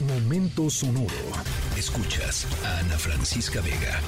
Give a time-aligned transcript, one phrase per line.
[0.00, 1.08] Momento sonoro.
[1.76, 4.00] Escuchas a Ana Francisca Vega.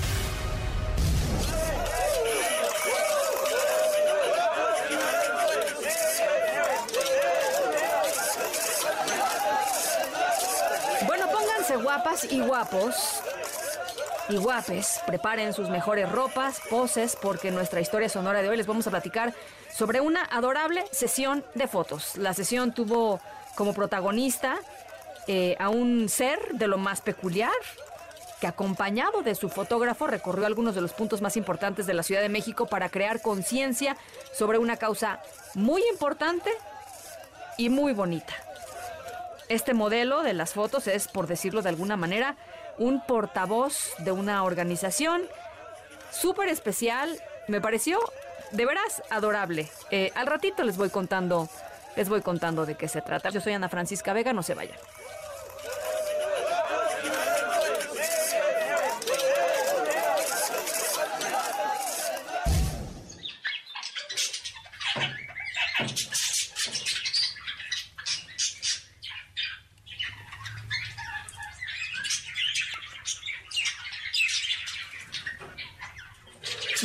[11.09, 12.95] Bueno, pónganse guapas y guapos
[14.29, 18.67] y guapes, preparen sus mejores ropas, poses, porque en nuestra historia sonora de hoy les
[18.69, 19.35] vamos a platicar
[19.77, 22.17] sobre una adorable sesión de fotos.
[22.17, 23.21] La sesión tuvo
[23.57, 24.61] como protagonista
[25.33, 27.53] eh, a un ser de lo más peculiar,
[28.41, 32.21] que acompañado de su fotógrafo recorrió algunos de los puntos más importantes de la Ciudad
[32.21, 33.97] de México para crear conciencia
[34.33, 35.23] sobre una causa
[35.55, 36.51] muy importante
[37.59, 38.35] y muy bonita.
[39.49, 42.35] Este modelo de las fotos es, por decirlo de alguna manera,
[42.77, 45.23] un portavoz de una organización
[46.11, 47.23] súper especial.
[47.47, 48.01] Me pareció
[48.51, 49.71] de veras adorable.
[49.93, 51.49] Eh, al ratito les voy contando,
[51.95, 53.31] les voy contando de qué se trata.
[53.31, 54.77] Yo soy Ana Francisca Vega, no se vayan.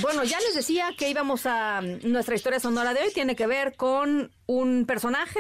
[0.01, 3.75] Bueno, ya les decía que íbamos a nuestra historia sonora de hoy tiene que ver
[3.75, 5.39] con un personaje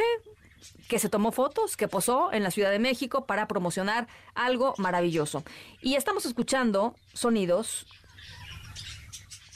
[0.87, 5.43] que se tomó fotos, que posó en la Ciudad de México para promocionar algo maravilloso.
[5.81, 7.85] Y estamos escuchando sonidos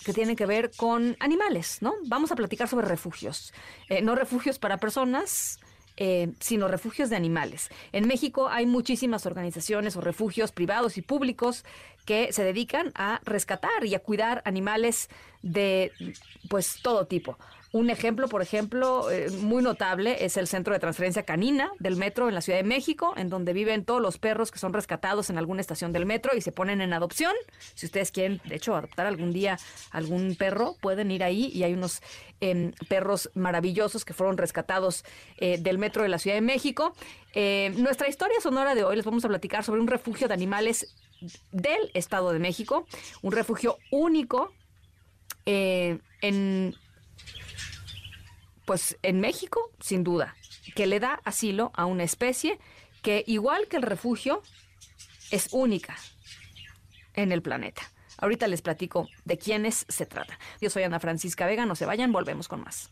[0.03, 1.93] que tienen que ver con animales, ¿no?
[2.05, 3.53] Vamos a platicar sobre refugios.
[3.89, 5.59] Eh, no refugios para personas,
[6.01, 7.69] eh, sino refugios de animales.
[7.91, 11.65] En México hay muchísimas organizaciones o refugios privados y públicos
[12.05, 15.09] que se dedican a rescatar y a cuidar animales
[15.41, 15.91] de
[16.49, 17.37] pues todo tipo.
[17.71, 22.27] Un ejemplo, por ejemplo, eh, muy notable es el Centro de Transferencia Canina del Metro
[22.27, 25.37] en la Ciudad de México, en donde viven todos los perros que son rescatados en
[25.37, 27.33] alguna estación del metro y se ponen en adopción.
[27.75, 29.59] Si ustedes quieren, de hecho, adoptar algún día
[29.91, 32.01] algún perro, pueden ir ahí y hay unos
[32.41, 35.05] em, perros maravillosos que fueron rescatados
[35.37, 36.95] eh, del Metro de la Ciudad de México.
[37.35, 40.95] Eh, nuestra historia sonora de hoy les vamos a platicar sobre un refugio de animales
[41.51, 42.87] del Estado de México,
[43.21, 44.53] un refugio único
[46.21, 46.75] en
[48.69, 50.35] pues en México, sin duda,
[50.75, 52.59] que le da asilo a una especie
[53.01, 54.43] que, igual que el refugio,
[55.31, 55.95] es única
[57.15, 57.81] en el planeta.
[58.19, 60.37] Ahorita les platico de quiénes se trata.
[60.61, 62.91] Yo soy Ana Francisca Vega, no se vayan, volvemos con más.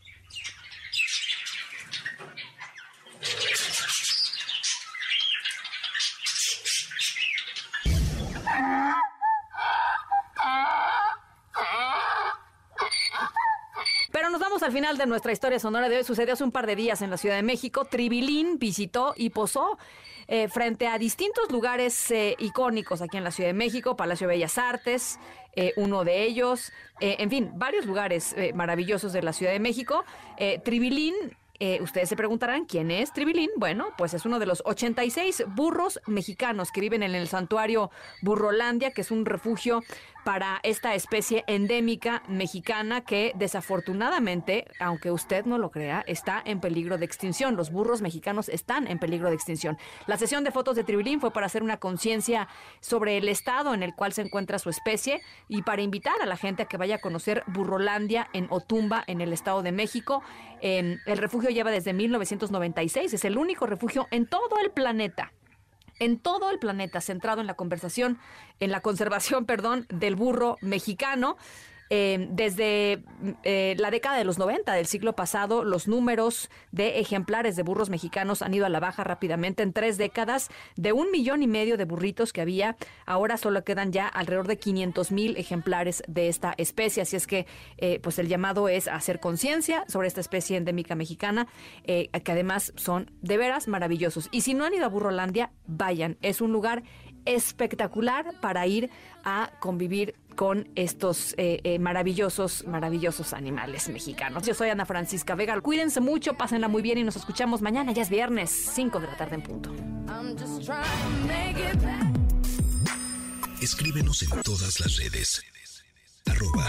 [14.62, 16.04] Al final de nuestra historia sonora de hoy.
[16.04, 17.86] Sucedió hace un par de días en la Ciudad de México.
[17.86, 19.78] Tribilín visitó y posó
[20.26, 24.34] eh, frente a distintos lugares eh, icónicos aquí en la Ciudad de México, Palacio de
[24.34, 25.18] Bellas Artes,
[25.56, 30.04] eh, uno de ellos, en fin, varios lugares maravillosos de la Ciudad de México.
[30.62, 31.14] Tribilín
[31.60, 33.50] eh, ustedes se preguntarán, ¿quién es Tribilín?
[33.56, 37.90] Bueno, pues es uno de los 86 burros mexicanos que viven en el santuario
[38.22, 39.82] Burrolandia, que es un refugio
[40.24, 46.98] para esta especie endémica mexicana que desafortunadamente, aunque usted no lo crea, está en peligro
[46.98, 47.56] de extinción.
[47.56, 49.78] Los burros mexicanos están en peligro de extinción.
[50.06, 52.46] La sesión de fotos de Tribilín fue para hacer una conciencia
[52.80, 56.36] sobre el estado en el cual se encuentra su especie y para invitar a la
[56.36, 60.22] gente a que vaya a conocer Burrolandia en Otumba, en el Estado de México.
[60.60, 63.12] el refugio lleva desde 1996.
[63.14, 65.32] Es el único refugio en todo el planeta
[66.00, 68.18] en todo el planeta centrado en la conversación,
[68.60, 71.36] en la conservación, perdón, del burro mexicano.
[71.90, 73.02] Em, desde
[73.44, 77.88] eh, la década de los 90 del siglo pasado, los números de ejemplares de burros
[77.88, 79.62] mexicanos han ido a la baja rápidamente.
[79.62, 82.76] En tres décadas, de un millón y medio de burritos que había,
[83.06, 87.02] ahora solo quedan ya alrededor de 500 mil ejemplares de esta especie.
[87.02, 87.46] Así es que,
[87.78, 91.46] eh, pues el llamado es hacer conciencia sobre esta especie endémica mexicana,
[91.84, 94.28] eh, que además son de veras maravillosos.
[94.30, 96.18] Y si no han ido a Burrolandia, vayan.
[96.20, 96.82] Es un lugar
[97.24, 98.90] espectacular para ir
[99.24, 104.46] a convivir con estos eh, eh, maravillosos, maravillosos animales mexicanos.
[104.46, 105.60] Yo soy Ana Francisca Vega.
[105.60, 107.90] Cuídense mucho, pásenla muy bien y nos escuchamos mañana.
[107.90, 109.74] Ya es viernes, 5 de la tarde en punto.
[113.60, 115.42] Escríbenos en todas las redes.
[116.26, 116.66] Arroba,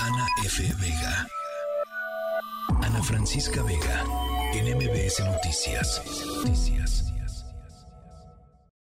[0.00, 0.70] Ana F.
[0.82, 1.26] Vega.
[2.82, 4.04] Ana Francisca Vega.
[4.52, 6.02] En MBS Noticias.
[6.26, 7.07] Noticias.